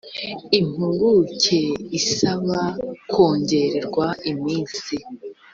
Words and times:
impuguke 0.59 1.61
isaba 1.99 2.59
kongererwa 3.11 4.07
iminsi 4.31 4.95